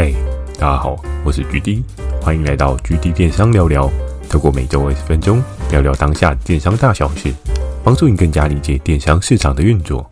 [0.00, 0.12] 嗨，
[0.60, 1.82] 大家好，我是 GD，
[2.22, 3.90] 欢迎来到 GD 电商聊聊。
[4.30, 7.34] 透过每周二十分钟聊聊当下电商大小事，
[7.82, 10.08] 帮助你更加理解电商市场的运作。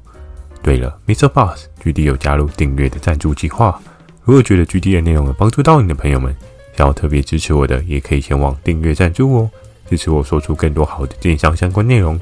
[0.60, 1.28] 对了，Mr.
[1.28, 3.80] Boss，GD 有加入订阅的赞助计划。
[4.24, 6.34] 如果觉得 GD 的内容有帮助到你的朋友们，
[6.76, 9.50] 想要特别支持我的，也可以前往订阅赞助哦，
[9.88, 12.18] 支持我说出更多好的电商相关内容。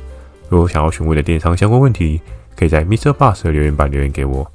[0.50, 2.20] 如果想要询问的电商相关问题，
[2.54, 3.10] 可以在 Mr.
[3.14, 4.46] Boss 留言板留言给我。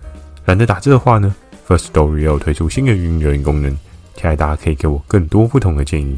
[0.45, 1.35] 懒得打字的话呢
[1.69, 3.69] First Story 又推出新的语音留言功能，
[4.15, 6.17] 期待大家可以给我更多不同的建议。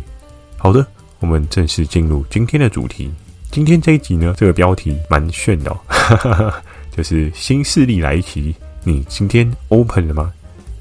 [0.55, 0.87] 好的，
[1.19, 3.11] 我们正式进入今天的主题。
[3.51, 6.53] 今天这一集呢，这个标题蛮炫的哦，
[6.95, 8.55] 就是新势力来袭。
[8.85, 10.31] 你今天 open 了吗？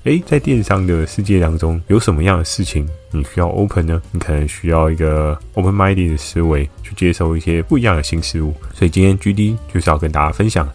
[0.05, 4.01] 诶，在电商的世界当中，有什么样的事情你需要 open 呢？
[4.13, 8.55] 你可能需要一个 open-minded 的思维去接受一些不一样的新事物。
[8.73, 10.67] 所以今天 GD 就是要跟大家分享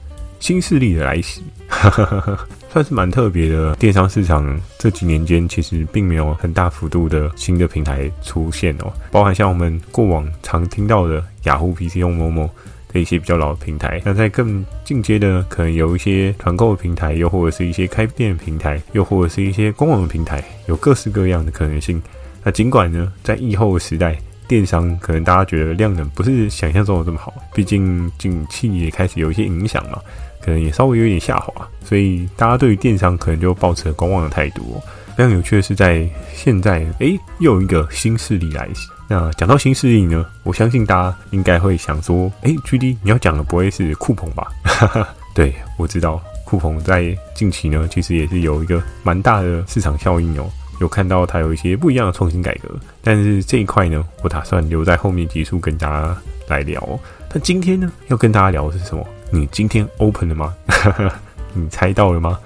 [0.41, 1.41] 新势力的来袭。
[2.75, 12.49] 算是蛮特别的，电商市场这几年间其实并没有很大幅度的新的平台出现哦，包含像我们过往常听到的雅虎 PC 用 Momo
[12.91, 22.03] 的一些比较老的平台，那在更进阶的可能有一些团购的平台，又或者是一些开店的平台，又或者是一些官网的平台，有各式各样的可能性。
[22.43, 24.17] 那尽管呢，在疫后的时代，
[24.49, 30.01] 电商可能大家觉得量能不是想象中的这么好，毕竟景气也开始有一些影响嘛。
[30.45, 34.83] 可能也稍微有点下滑，所以大家对于电商可能就抱持了观望的态度哦。
[35.17, 38.87] 非常有趣的是，在现在，诶，又有一个新势力来袭。
[39.07, 44.47] 那讲到新势力呢，我相信大家应该会想说，诶，GD，你要讲的不会是酷澎吧？
[45.33, 50.47] 对，我知道酷澎在近期呢，其实也是有一个蛮大的市场效应哦。
[50.81, 52.69] 有看到它有一些不一样的创新改革，
[53.01, 56.17] 但是这一块呢，我打算留在后面集数跟大家
[56.49, 56.99] 来聊。
[57.33, 59.07] 那今天呢，要跟大家聊的是什么？
[59.31, 60.53] 你今天 open 了吗？
[61.53, 62.39] 你猜到了吗？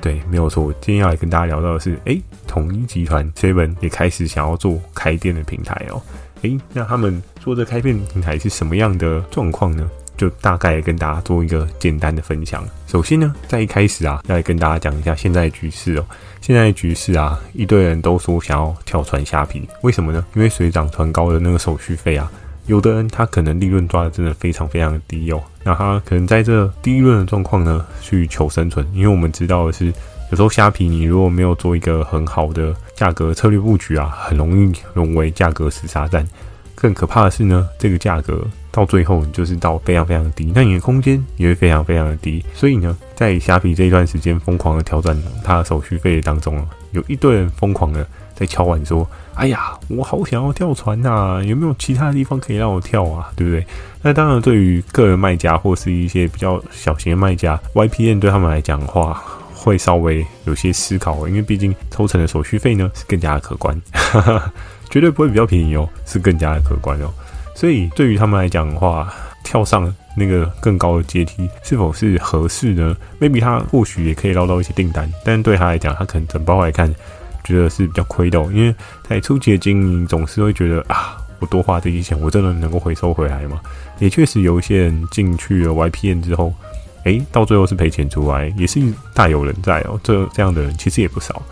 [0.00, 0.72] 对，没有错。
[0.80, 6.02] 今天要来跟大家聊到的是，诶，统一集团 Seven 也开始想要做开店的平台哦。
[6.42, 9.88] 诶，那他们做的开店平台是什么样的状况呢？
[10.16, 12.64] 就大概跟大家做一个简单的分享。
[12.86, 16.04] 首先呢，在一开始啊，要来跟大家讲一下现在的局势哦。
[16.40, 20.24] 现在的局势啊，一堆人都说想要跳船虾皮，为什么呢？
[20.34, 22.30] 因为水涨船高的那个手续费啊。
[22.66, 29.86] 有的人他可能利润抓的真的非常非常的低哦，那他可能在这低利润的状况呢去求生存，因为我们知道的是，
[30.30, 36.26] 有时候虾皮你如果没有做一个很好的价格策略布局啊，很容易沦为价格死杀战。
[36.74, 42.44] 更可怕的是呢，这个价格到最后你就是到非常非常低，那你的空间也会非常非常的低。
[42.54, 48.04] 所以呢，在虾皮这一段时间疯狂的挑战它的手续费当中啊，有一堆人疯狂的
[48.34, 49.08] 在敲碗说。
[49.34, 51.42] 哎呀，我好想要跳船呐！
[51.42, 53.32] 有没有其他的地方可以让我跳啊？
[53.34, 53.66] 对不对？
[54.02, 59.22] 那当然，对于个人卖家或是一些比较小型的卖家，YPN 对他们来讲的话，
[59.54, 63.74] 会稍微有些思考，因为毕竟抽成的手续费呢是更加的可观，
[64.90, 67.10] 绝对不会比较便宜哦，是更加的可观哦。
[67.54, 69.10] 所以对于他们来讲的话，
[69.42, 76.94] 跳上那个更高的阶梯是否是合适呢？Maybe 他或许也可以捞到一些订单，但对他来讲，他可能整包来看。
[77.44, 78.74] 觉得是比较亏的哦，因为
[79.08, 83.60] 在初级的经营总是会觉得啊，我多花这些钱，我真的能够回收回来吗？
[83.98, 86.52] 也确实有一些人进去了 YPN 之后，
[87.04, 88.80] 诶，到最后是赔钱出来，也是
[89.14, 89.98] 大有人在哦。
[90.02, 91.42] 这这样的人其实也不少，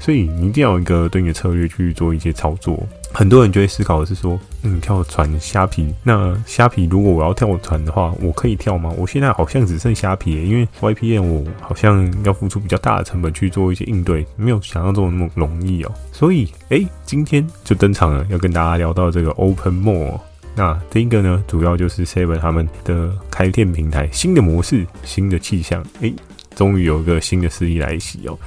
[0.00, 2.82] 所以你一定要有一个对应的策略去做一些操作。
[3.12, 8.92] 很多人就会思考的是说，嗯，跳船虾皮，那虾皮如果我要跳船的话，我可以跳吗？
[8.96, 15.92] 我现在好像只剩虾皮，因为 YPN 我好像要付出比较大的成本去做一些应对，没有想象中那么容易哦。
[16.12, 20.20] 所以，诶，今天就登场了，要跟大家聊到这个 Open More。
[20.54, 26.14] 那第一个呢，主要就是 Seven 他们的开店平台新的模式、新的气象，诶，
[26.54, 28.38] 终于有一个新的势力来袭哦。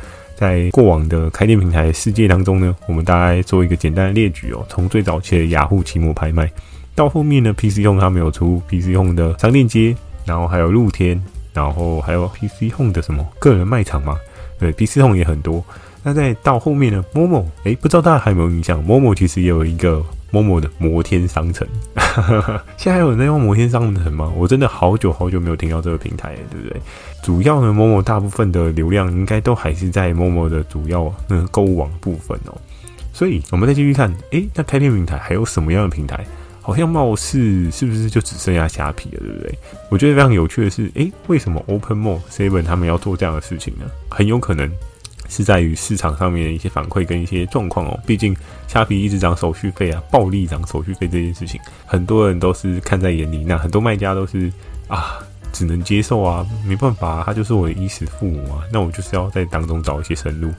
[0.43, 4.65] 在过往的开店平台世界当中呢，我们大概做一个简单的列举哦。
[4.67, 6.51] 从最早期的雅虎奇摩拍卖，
[6.93, 9.95] 到后面呢，PC Home 它没有出 PC Home 的商店街，
[10.25, 11.17] 然后还有露天，
[11.53, 14.17] 然后还有 PC Home 的什么个人卖场嘛。
[14.59, 15.63] 对，PC Home 也很多。
[16.03, 21.67] 那再到后面呢，Momo，诶，不知道大家还有没有印象？Momo 其实也有一个 Momo 的摩天商城。
[22.75, 24.33] 现在还有人在用摩天商城吗？
[24.35, 26.81] 我真的好久好久没有听到这个平台了，对不对？
[27.21, 32.57] 主要呢，Momo 大部分的流量应该都还是在 Momo 的主要那个购物网部分哦。
[33.13, 36.25] 所以，我们再继续看，诶，那开店平台还有什么样的平台？
[36.65, 39.59] 好像貌似是不是就只剩下虾皮了，对不对？
[39.89, 43.85] 我觉得非常有趣的是，诶，为什么 Open Mall Seven 他们要做这样的事情呢？
[44.09, 44.71] 很有可能。
[45.29, 48.35] 是在于市场上面的一些反馈跟一些状况哦，毕竟
[48.67, 54.51] 虾皮一直涨手续费啊，暴力涨手续费这件事情，很多人都是看在眼里，那很多卖家都是
[54.87, 55.19] 啊，
[55.51, 60.51] 只能接受啊，没办法，他就是我的衣食父母啊，那我就是要在当中找一些生路。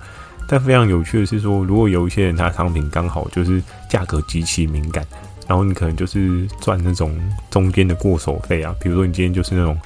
[0.46, 5.06] 但非常有趣的是说，如果有一些人他商品刚好就是价格极其敏感，
[5.48, 7.18] 然后你可能就是赚那种
[7.50, 9.78] 中间的过手费啊，比如说你今天就是那种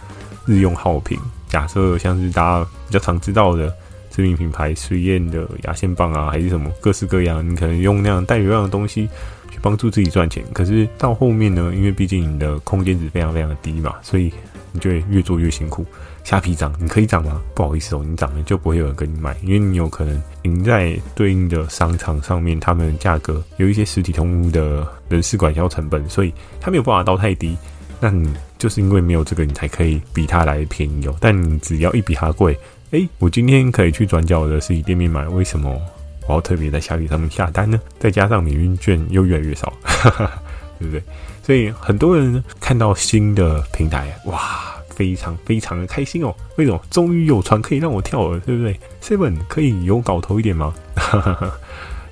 [0.47, 1.17] 日用耗品，
[1.49, 3.73] 假设像是大家比较常知道的
[4.19, 9.09] 知名品牌实验的牙线棒啊，还是什么各式各样，你可能用那样带流量的东西
[9.49, 14.33] 去帮助自己赚钱，可是到后面呢，因为毕竟你的空间值非常非常的低嘛，所以
[14.73, 15.87] 你就会越做越辛苦。
[16.25, 17.41] 虾皮涨，你可以涨吗？
[17.55, 27.57] 不好意思哦，你涨了就不会有人跟你买，因为你有可能赢在对应的商场上面，他们价格有一些实体通的人事管销成本，所以他没有办法到太低。
[28.01, 31.15] 那你就是因为没有这个，你才可以比他来便宜哦。
[31.21, 32.57] 但你只要一比他贵，
[32.93, 35.79] 诶，我今天可以去转角的实体店面买，为什么
[36.27, 37.79] 我要特别在虾皮上面下单呢？
[37.99, 40.43] 再加上免运券又越来越少，哈 哈
[40.79, 41.03] 对不对？
[41.43, 44.75] 所以很多人看到新的平台，哇！
[44.89, 46.35] 非常非常的开心哦！
[46.57, 46.83] 为什么？
[46.91, 50.75] 终于有船可以让我跳了，对不对？Seven 可以有搞头一点吗？
[50.97, 51.53] 哈哈哈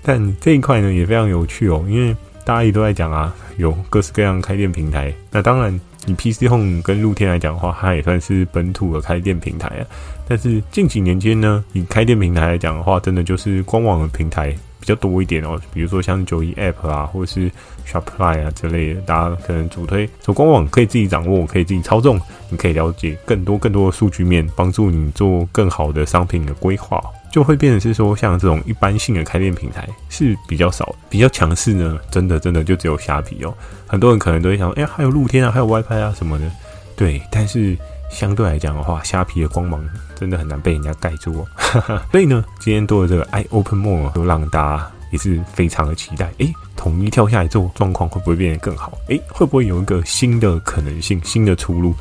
[0.04, 2.14] 但这一块呢也非常有趣哦，因为
[2.44, 5.12] 大家也都在讲啊，有各式各样开店平台。
[5.32, 9.86] 那当然，以 PC Home 跟露天来讲的话，它也算是本土的开店平台啊。
[10.26, 14.54] 但是近几年间呢，以开店平台来讲的话，真的就是官网的平台。
[14.78, 17.50] 比较多一点哦，比如说像九一 App 啊，或者是
[17.84, 22.20] Shopify 啊之类的，大家可能主推走官网，可以自己掌握，可以自己操纵，
[22.50, 27.02] 你可以了解更多更多的数据面，帮助你做更好的商品的规划，
[27.36, 33.52] 就会变成是说，像这种一般性的开店平台是比较少，比较强势呢，真的真的就只有虾皮哦。
[33.86, 36.50] 很多人可能都会想，哎、欸，还有露天啊，还有 WiFi 啊什么的，
[36.96, 37.76] 对，但是。
[38.08, 39.84] 相对来讲的话，虾皮的光芒
[40.14, 41.46] 真的很难被人家盖住哦。
[42.12, 46.32] 所以呢，今天多了这个 iOpen Mall，就让大家也是非常的期待。
[46.38, 48.96] 诶，统一跳下来之后，状况会不会变得更好？
[49.08, 51.92] 诶，会不会有一个新的可能性、新的出路？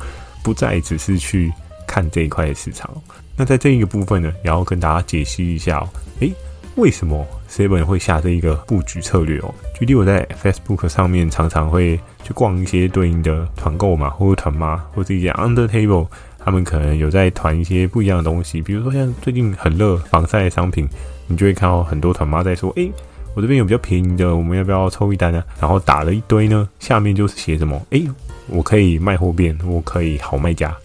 [0.44, 1.52] 不再只是去
[1.96, 2.90] 看这一块的市场。
[3.36, 5.88] 那在这一个部分呢，也要跟大家解析一下哦。
[6.20, 6.30] 诶，
[6.76, 9.54] 为什么 Seven 会下这一个布局策略哦？
[9.74, 11.98] 举例我在 Facebook 上面常常会。
[12.26, 16.08] 去逛一些对应的团购嘛，或者团妈，或者一些 Under Table，
[16.40, 18.60] 他们可能有在团一些不一样的东西。
[18.60, 20.88] 比如说像最近很热防晒的商品，
[21.28, 22.90] 你就会看到很多团妈在说：“诶，
[23.36, 28.04] 我这边有比较便宜的，我们要不要抽一单呢？”然后打了一堆呢，下面就是写什么：“诶，
[28.48, 30.76] 我可以卖货变，我可以好卖家。”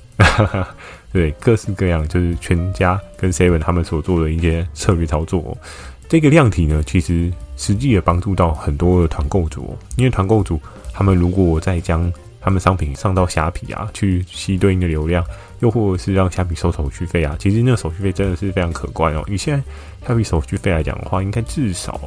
[1.12, 5.58] 对，各式各样，就是全家跟 Seven 他们所做的一些策略操作。
[6.08, 10.60] 这个量体呢，其实实际也帮助到很多的团购主，因为团购主。
[10.94, 12.12] 他们如果再将
[12.42, 15.24] 他们商品上到虾皮啊，去吸对应的流量，
[15.60, 19.24] 又或者是让虾皮收手续费啊，其实那个手续费真的是非常可观哦。
[19.28, 19.64] 以现在
[20.08, 22.00] 虾皮手续费来讲的话，应该至少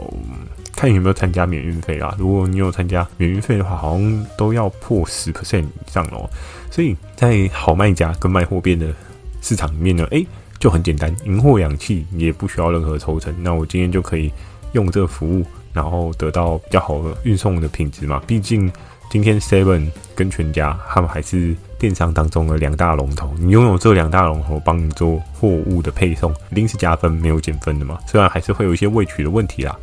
[0.74, 2.14] 看你有没有参加免运费啦。
[2.18, 6.28] 如果你有参加免运费的话，好像都要破十 percent 以上哦。
[6.70, 8.92] 所以在好卖家跟卖货变的
[9.40, 10.26] 市场里面呢，诶，
[10.58, 13.32] 就很简单，赢货两訖，也不需要任何抽成。
[13.42, 14.32] 那我今天就可以
[14.72, 15.46] 用这个服务。
[15.74, 18.70] 然后得到比较好的运送的品质嘛，毕竟
[19.14, 27.96] 今天 Seven 跟全家他们还是电商当中的两大龙头，你拥有这两大龙头帮你做货物的配送，一定是加分没有减分的嘛。
[28.08, 29.76] 虽然还是会有一些未取的问题啦，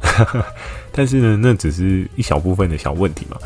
[0.91, 3.37] 但是呢，那只是一小部分的小问题嘛。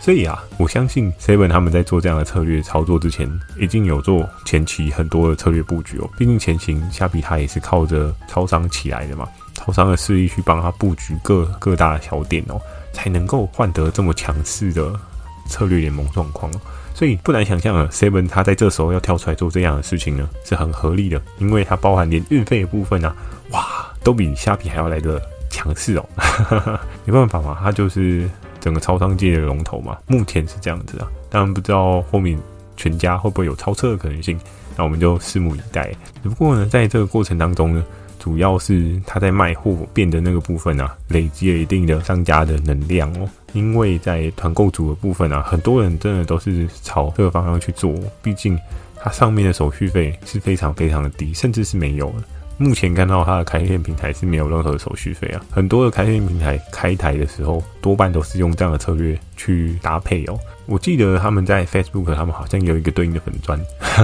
[0.00, 6.08] 所以啊，我相信 Seven 他们在做这样的策略操作之前，已经有做前期很多的策略布局哦。
[6.16, 9.28] 毕竟前期虾皮它也是靠着超商起来的嘛。
[9.52, 12.58] 超商的势力去帮他布局各各大的小店哦，
[12.94, 14.98] 才能够换得这么强势的
[15.46, 16.50] 策略联盟状况。
[16.94, 23.14] 所以不难想象啊，Seven 他在这时候要跳出来做这样的事情呢，是很合理的，因为它包含连运费的部分啊，
[23.50, 26.08] 哇，都比虾皮还要来得强势哦。
[27.04, 28.26] 没办法嘛，它就是
[28.60, 31.06] 整个超商界的龙头嘛，目前是这样子啊。
[31.28, 32.38] 当然不知道后面
[32.78, 34.40] 全家会不会有超车的可能性，
[34.74, 35.92] 那我们就拭目以待。
[36.22, 37.84] 只不过呢，在这个过程当中呢。
[38.26, 43.28] 主要是他在卖货变的那个部分啊，累积了一定的商家的能量哦。
[43.52, 48.58] 因为在团购组的部分啊，很多人真的都是朝这个方向去做，毕竟
[48.96, 52.24] 它上面的手续费是非常非常的低，甚至是没有的。
[52.58, 55.40] 目前看到它的开店平台是没有任何手续费啊。
[55.48, 60.36] 很多的开店平台开台的时候，多半都是用这样的策略去搭配哦。
[60.66, 63.56] 我记得他们在 Facebook，他们好像有一个对应的粉砖，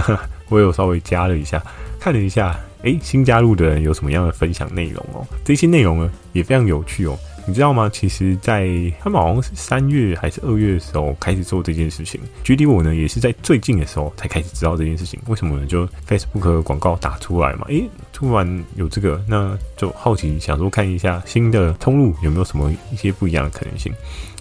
[0.48, 1.60] 我有稍微加了一下，
[1.98, 2.56] 看了一下。
[2.82, 5.26] 诶，新加入的人有什么样的分享内容哦？
[5.44, 7.18] 这些内容呢也非常有趣哦。
[7.44, 7.90] 你知道吗？
[7.92, 8.68] 其实，在
[9.00, 12.20] 他们好像是三月还是二月的时候开始做这件事情。
[12.44, 15.18] 距离我呢也是在最近的时候才开始知道这件事情。
[15.26, 15.66] 为什么呢？
[15.66, 23.92] 就 Facebook 广告打出来嘛，诶，突然有这个，那就好奇想说看一下新的通路有没有什么一些不一样的可能性。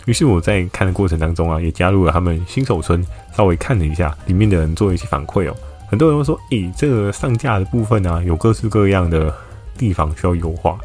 [0.05, 3.03] 于是我在看的过程当中啊，也加入了他们新手村，
[3.35, 5.55] 稍微看了一下里面的人做一些反馈哦。
[5.91, 9.35] 很多人会说：“诶、这个上架的部分啊，有各式各样的
[9.77, 10.79] 地方需要优化。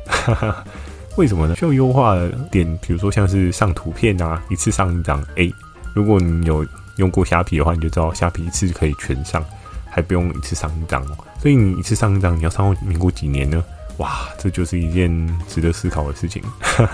[1.16, 1.54] 为什么呢？
[1.54, 5.24] 需要优化的点，比如说像是上图片啊，一次上一张。
[5.36, 5.54] 诶，
[5.94, 9.44] 如果你有用过虾皮的话，你就知道虾皮一次可以全上，
[9.88, 11.16] 还不用一次上一张哦。
[11.40, 13.62] 所以你一次上一张，你要上到民国几年呢？
[13.98, 16.42] 哇，这就是一件值得思考的事情。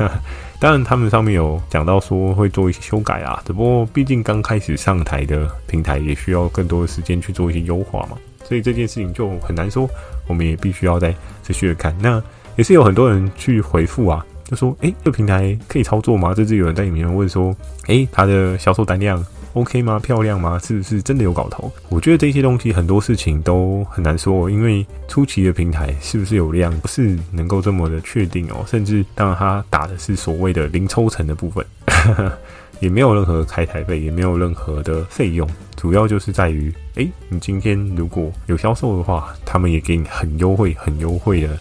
[0.61, 8.17] 当然，他们上面有讲到说会做一些修改啊，只不过毕竟刚开始上台的平台，也需要更多的时间去做一些优化嘛。
[8.45, 9.89] 所以这件事情就很难说，
[10.29, 11.97] 我们也必须要再持续的看。
[12.01, 12.23] 那
[12.57, 17.55] 也是有很多人去回复啊，就说：“诶，这个平台可以操作吗？”甚至有人在里面问说
[17.89, 20.01] ：“诶，它的销售单量。” OK 吗？
[20.03, 20.59] 漂亮吗？
[20.59, 21.71] 是不是真的有搞头？
[21.91, 28.65] 我觉得这些东西很多事情都很难说，因为初期的平台是不是有量，不是能够这么的确定哦。
[28.67, 31.65] 甚至当然，它打的是所谓的零抽成的部分，
[32.81, 41.59] 也没有任何开台费，也没有任何的费用，主要就是在于，诶，你今天如果有销售的话，他们也给你很优惠、很优惠的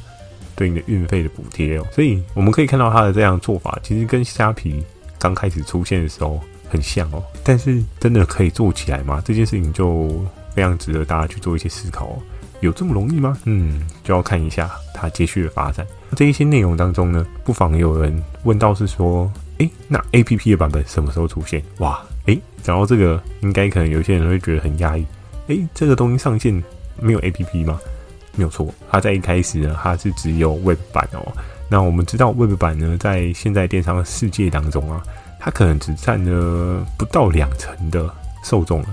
[0.56, 1.86] 对应的运费的补贴哦。
[1.92, 4.82] 所以我们可以看到它的这样做法，其实跟虾皮
[5.20, 6.40] 刚开始出现的时候。
[6.72, 9.22] 很像哦，但是真的可以做起来吗？
[9.26, 10.08] 这件事情就
[10.56, 12.18] 非常值得大家去做一些思考哦。
[12.62, 13.38] 有这么容易吗？
[13.44, 15.86] 嗯，就要看一下它接续的发展。
[16.16, 21.62] 这一些内容当中呢，不妨有人问到是说，诶，那 APP 的版本什么时候出现？
[21.80, 25.06] 哇，诶，讲到这个，应该可能有些人会觉得很压抑。
[25.48, 26.64] 诶，这个东西上线
[27.00, 27.80] 没有 APP 吗？
[28.36, 31.34] 没有错，它在一开始呢，它是只有 Web 版哦。
[31.68, 35.04] 那我们知道 Web 版呢，在现在电商的世界当中啊。
[35.44, 38.08] 它可能只占了不到两成的
[38.44, 38.88] 受众了，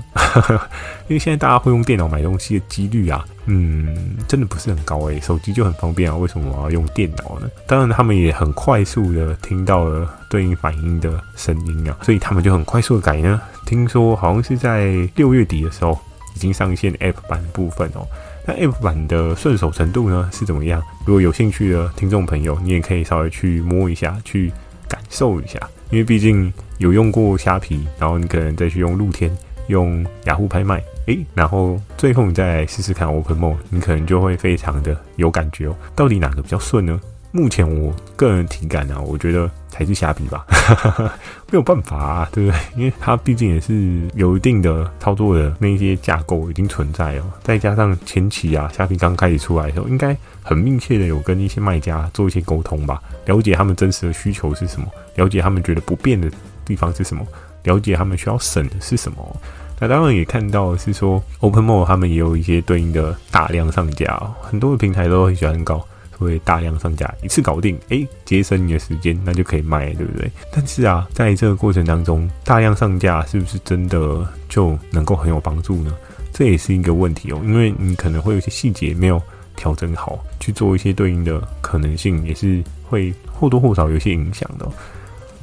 [1.09, 5.21] 因为现在大家会用电脑买东西的几率啊，嗯，真的不是很高诶。
[5.21, 7.49] 手机就很方便啊，为什么我要用电脑呢？
[7.67, 13.41] 当然，他们也很快速的听到了对应反应的声音啊，所以他们就很快速的改呢。
[13.67, 15.99] 听说好像是在六月底的时候
[16.35, 18.07] 已经上线 App 版的部分哦。
[18.47, 20.83] 那 App 版的顺手程度呢是怎么样？
[21.07, 24.53] 如果有兴趣的听众朋友，你也可以稍微去摸一下，去
[24.89, 25.61] 感受一下。
[25.91, 29.31] 因为毕竟有用过虾皮，然后你可能再去用露天、
[29.69, 35.77] 用雅虎拍卖，诶，然后最后你再试试看 OpenMall，你可能就会非常的有感觉哦。
[35.97, 37.01] 到底哪个比较顺呢？
[37.31, 40.47] 目前我个人体感啊，我觉得还是虾皮吧，
[41.53, 42.59] 没有办法啊，对不对？
[42.77, 56.31] 因为它毕竟也是有一定的操作的那些架构已经存在了，再加上前期啊，虾皮刚开始出来的时候，应该很密切的有跟一些卖家做一些沟通吧，了解他们真实的需求是什么，了解他们觉得不便的
[56.65, 57.27] 地方是什么，
[57.65, 59.37] 了解他们需要省的是什么。
[59.79, 65.87] 那当然也看到是说，OpenMall 他们也有一些对应的大量上架哦，很多的平台都很喜欢搞。
[66.19, 70.31] 会大量上架，一次搞定，诶，节省你的时间，那就可以卖，对不对？
[70.53, 75.95] 但是啊，在这个过程当中，大量上架是不是真的就能够很有帮助呢？
[76.33, 79.21] 这也是一个问题哦，因为你可能会有一些细节没有
[79.57, 84.69] 调整好，去做一些对应的可能性，也是会或多或少有些影响的。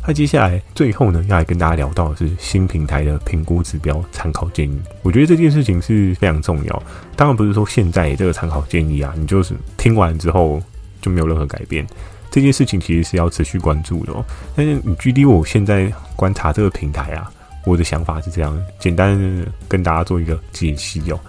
[0.07, 4.79] 那接下来最后呢，要来跟大家聊到的是新平台的评估指标参考建议。
[5.01, 6.83] 我觉得这件事情是非常重要。
[7.15, 10.61] 当然不是说现在这个参考建议啊，你就是听完之后
[11.01, 11.85] 就没有任何改变。
[12.29, 14.23] 这件事情其实是要持续关注的哦。
[14.55, 17.31] 但是你距离我现在观察这个平台啊，
[17.65, 19.17] 我的想法是这样，简单
[19.67, 21.19] 跟大家做一个解析哦。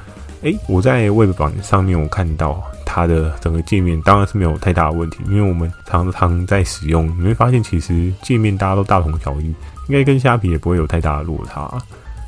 [0.42, 2.62] 诶，我在 Web 版上面我看到。
[2.86, 9.46] 它的整个界面当然是没有太大的问题，因为我们常常在使用，你会发现其实界面大家都大同小异，
[9.88, 11.70] 应该跟虾皮也不会有太大的落差。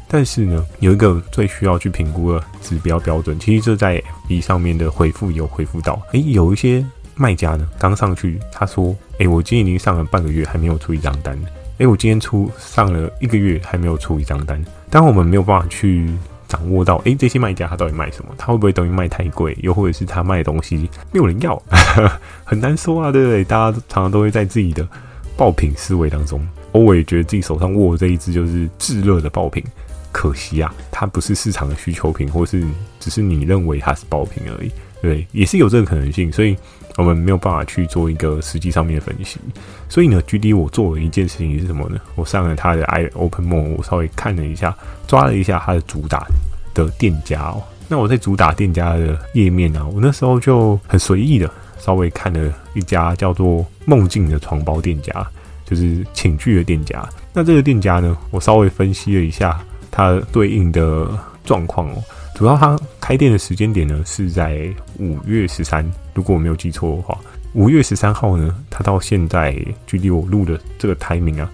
[0.08, 6.84] 但是呢，有一个最需要去评估的指标标准，其实这在 FB 上面的回复有回复到，诶，有一些
[7.14, 11.38] 卖家呢刚上去，他说，诶，我今天已经上了半个月还没有出一张单，
[11.78, 16.10] 诶，我今天出上了一个月还没有出一张单，当我们没有办法去。
[16.48, 18.34] 掌握到，诶，这些卖家他到底卖什么？
[18.38, 19.56] 他会不会等于卖太贵？
[19.62, 20.76] 又或者是他卖的东西
[21.12, 21.62] 没有人要？
[22.42, 23.44] 很难说啊，对不对？
[23.44, 24.88] 大家常常都会在自己的
[25.36, 29.62] 爆品思维当中，偶尔觉得自己手上握的这一支就是炙热的爆品，
[30.10, 32.64] 可惜啊，它不是市场的需求品，或是
[32.98, 34.70] 只是你认为它是爆品而已，
[35.02, 36.56] 对，也是有这个可能性，所以。
[36.98, 39.38] 我们没有办法去做一个实际上面的分析，
[39.88, 42.00] 所以呢，GD 我做了一件事情是什么呢？
[42.16, 44.76] 我上了他的 i OpenMall，我稍微看了一下，
[45.06, 46.26] 抓了一下他的主打
[46.74, 47.62] 的店家哦。
[47.86, 55.24] 那我在主打店家的页面呢、啊，我那时候就很随意的稍微看了一家叫做梦境的床包店家，
[55.64, 57.08] 就是寝具的店家。
[57.32, 61.08] 那这个店家呢，我稍微分析了一下它对应的
[61.44, 62.02] 状况哦。
[62.38, 67.18] 主要它开店的时间点呢，是在五月十三，如果我没有记错的话，
[67.52, 69.56] 五月十三号呢，它到现在
[69.88, 71.50] 距离我录的这个 timing 啊，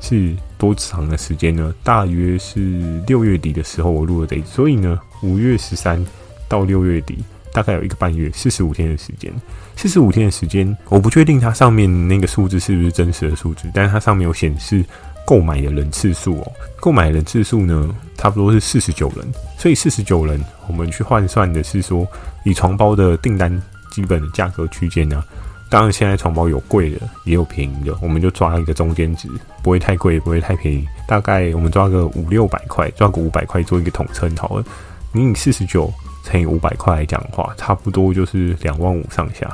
[0.00, 1.74] 是多长的时间呢？
[1.82, 6.00] 大约是六月底的时候我录的这一，所以呢，五月十三
[6.46, 7.18] 到六月底
[7.52, 9.32] 大概有一个半月，四十五天的时间。
[9.74, 14.84] 四十五天的时间，我不确定它上面那个数字是不是真实的数字，但是它上面有显示
[15.26, 16.52] 购买的人次数哦。
[16.78, 19.26] 购买的人次数呢，差不多是四十九人。
[19.56, 22.06] 所以四十九人，我们去换算的是说，
[22.44, 23.50] 以床包的订单
[23.90, 25.24] 基本的价格区间呢。
[25.70, 29.28] 当然，现在床包有贵的，也有便宜的，我们就抓一个中间值，
[29.62, 30.86] 不会太贵，也不会太便宜。
[31.06, 34.64] 大概我们抓个五六百块，抓个五百块做一个统称好了。
[35.12, 35.92] 你以四十九
[36.24, 39.46] 乘以五百块来讲的话，差不多就是两万五上下。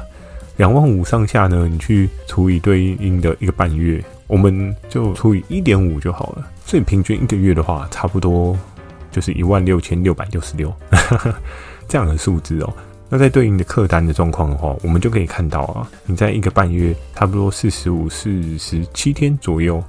[0.56, 6.48] 两万五上下呢，你去除以对应的一个半月，我们就除以一点五就好了。
[6.64, 8.58] 所以平均一个月的话，差不多
[9.10, 10.72] 就是一万六千六百六十六
[11.86, 12.72] 这样的数字哦。
[13.10, 19.80] 那在对应的客单的状况的话，我们就可以看到啊，你在一个半月，差不多四十五、四十七天左右，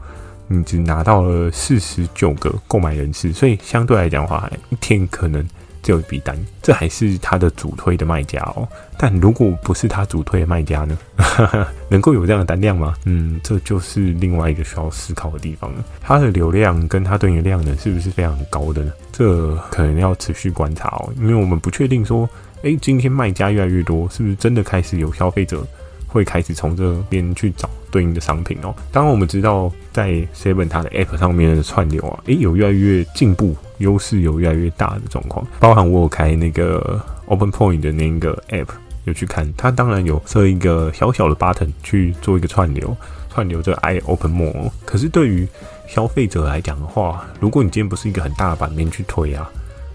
[0.47, 5.43] 你只拿到了四十九个购买人次，所以相对来讲的话，一天可能
[5.85, 8.67] 只有一笔单，这还是他的主推的卖家哦。
[8.97, 10.97] 但如果不是他主推的卖家呢，
[11.87, 12.95] 能够有这样的单量吗？
[13.05, 15.85] 嗯，这就是另外一个需要思考的地方了。
[16.01, 18.91] 它的流量跟它对应的量呢，是不是非常高的呢？
[19.11, 22.27] 这可能要持续观察哦，因为我们不确定说。
[22.61, 25.63] 诶，今天卖家越来越多，是不是真的开始有消费者
[26.07, 28.73] 会开始从这边去找对应的商品哦？
[28.91, 35.45] 当然，我们知道在 Seven 它的 App 上面的串流啊，诶，有越来越进步，优势有越来越大的状况。
[35.59, 38.67] 包含我有开那个 Open Point 的那个 App，
[39.05, 42.95] 有去看，它当然有设一个小小的 button 去做一个串流，
[43.29, 44.71] 串流这 I Open More。
[44.85, 45.47] 可是对于
[45.87, 49.49] 消费者来讲的话，如果你今天不是一个很大的版面去推啊。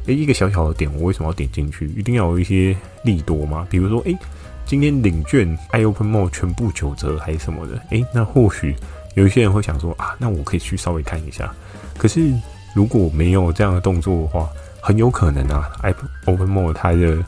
[0.07, 1.87] 诶，一个小小的点，我为什么要点进去？
[1.89, 3.67] 一定要有一些利多吗？
[3.69, 4.17] 比如说，诶，
[4.65, 7.79] 今天领券 iOpenMall 全部九折还是什么的？
[7.91, 8.75] 诶，那或许
[9.15, 11.53] 有一些人会想说啊，那我可以去稍微看一下。
[11.99, 12.33] 可是
[12.75, 14.49] 如果没有这样的动作的话，
[14.81, 15.71] 很有可能啊
[16.25, 17.19] ，iOpenMall 它的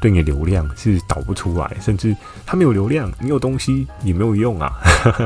[0.00, 2.14] 对你的流量是导不出来，甚至
[2.46, 4.72] 它没有流量，你有东西也没有用啊，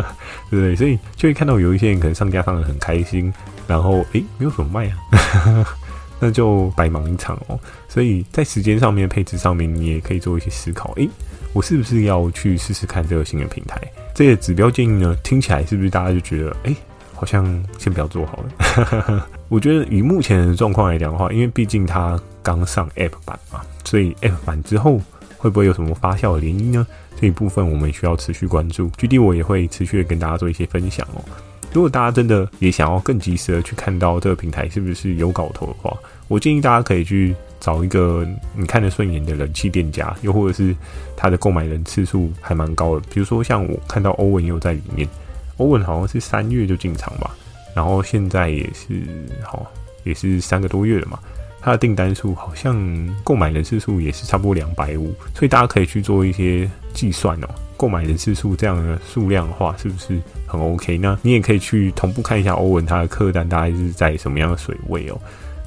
[0.50, 0.76] 对不对？
[0.76, 3.32] 所以就会看到有一些人可能上架上的很开心，
[3.66, 5.66] 然后诶，没有什么卖啊。
[6.20, 7.56] 那就白忙一场哦，
[7.88, 10.92] 所以在时间上面配置上面，你也可以做一些思考。
[10.96, 11.08] 诶，
[11.52, 13.80] 我是不是要去试试看这个新的平台？
[14.14, 16.74] 这些指标建议呢，听起来是不是大家就觉得，诶，
[17.18, 17.44] 好像
[17.78, 19.26] 先不要做好了？
[19.50, 25.00] 我觉得以目前的状况来讲的话，因为毕竟它刚上 App 版嘛，所以 App 版之后
[25.36, 26.86] 会不会有什么发酵的涟漪呢？
[27.20, 28.88] 这一部分我们需要持续关注。
[28.90, 31.24] GD 我也会持续的跟大家做一些分享哦。
[31.72, 35.94] 如果大家真的也想要更及时的去看到这个平台是不是有搞头的话，
[36.28, 40.74] 我建议大家可以去找一个你看得顺眼的人气店家，又或者是
[41.16, 43.06] 他的购买人次数还蛮高的。
[43.12, 45.08] 比如说像我看到欧文也有在里面，
[45.58, 47.30] 欧文好像是三月就进场吧，
[47.74, 49.02] 然后现在也是
[49.44, 49.66] 好
[50.04, 51.18] 也是三个多月了嘛，
[51.60, 52.76] 他的订单数好像
[53.22, 57.48] 购买人次数也是差不多两百五，所以大家可以去做一些计算哦。
[57.76, 60.98] 购买人次数这样的数量的话，是不是很 OK？
[60.98, 65.20] 那你也可以去同步看一下欧文他的客单大概是在什么样的水位哦。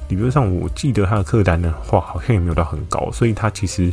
[0.08, 3.90] 理论上，我记得他的客单的话，好像也没有到很高，所以他其实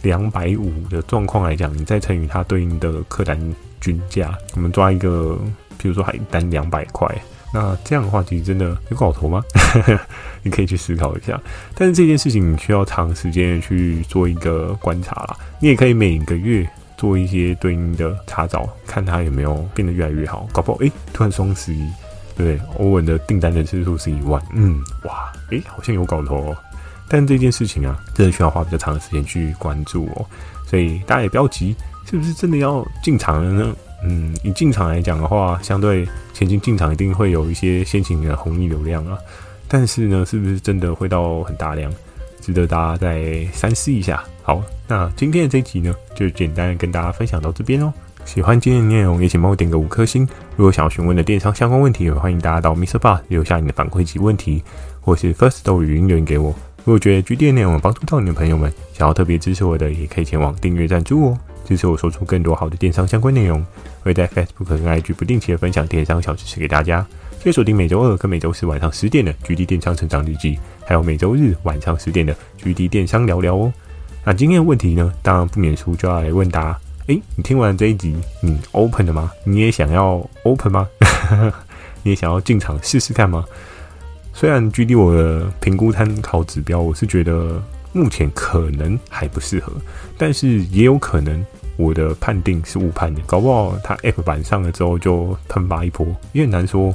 [0.00, 3.38] 两百五的状况来讲，你再乘以他对应的客单
[3.80, 5.38] 均价，我们抓一个，
[5.76, 7.06] 比如说还单两百块，
[7.52, 9.42] 那这样的话，其实真的有搞头吗？
[10.42, 11.40] 你可以去思考一下。
[11.74, 15.36] 但是这件事情你需要长时间去做一个观察啦。
[15.60, 16.68] 你也可以每个月。
[16.98, 20.48] 做一些对应的查找，看它有没有变得越来越好。
[20.52, 21.88] 搞不好，诶、突然双十一，
[22.36, 26.56] 对，欧文的订单的次数是一万，嗯，哇，诶、好像有搞头哦。
[27.06, 30.26] 但这件事情啊，真的需要花比较长的时间去关注哦。
[30.66, 31.72] 所以大家也不要急，
[32.08, 33.76] 是不是真的要进场了呢？
[34.02, 39.18] 嗯，以进场来讲的话，相对前期进场一定会有一些先行的红利流量啊。
[39.68, 41.92] 但是呢，是不是真的会到很大量？
[42.40, 44.24] 值得大家再三思一下。
[44.42, 47.92] 好，那今天的这一集呢，就简单的跟大家分享到这边哦。
[48.24, 50.26] 喜欢今天的内容，也请帮我点个五颗星。
[50.56, 54.62] 如果想要询问的电商相关问题，也欢迎大家到 MixerBox 留下你的反馈及问题，
[55.02, 56.54] 或是 Firstory 语音留言给我。
[56.84, 63.62] 如果觉得 GD 内容帮助到你的朋友们，想要特别支持我的，也可以前往订阅赞助哦，支持我说出更多好的电商相关内容。
[64.00, 67.06] 会在 Facebook 和 IG 不定期的分享电商小知识给大家。
[67.38, 73.70] 记得锁定每周二跟每周四晚上十点的 GD 电商成长日记，还有每周日晚上十点的 GD 电商聊聊哦。
[74.24, 76.78] 那今天的问题呢，当然不免俗，就要来问答。
[77.08, 79.30] 诶，你听完这一集，你 open 了吗？
[79.44, 80.88] 你也想要 open 吗？
[82.02, 83.44] 你也想要进场试试看吗？
[84.32, 89.72] 虽然 GD 我的评估参考指标，我是觉得目前可能还不适合，
[90.16, 91.44] 但是也有可能
[91.78, 96.92] 我的判定是误判的，搞不好它 App 版上了之后就喷发一波，也很难说。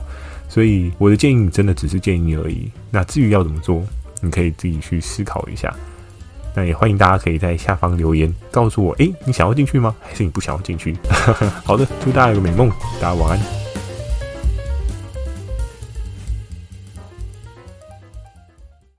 [0.49, 2.69] 所以我的建议真的只是建议而已。
[2.91, 3.81] 那至于要怎么做，
[4.21, 5.73] 你可以自己去思考一下。
[6.53, 9.95] 那也欢迎大家可以在下方留言告诉我，诶，你想要进去吗？
[10.01, 10.95] 还是你不想要进去？
[11.65, 12.69] 好的，祝大家有个美梦，
[13.01, 13.62] 大家晚安。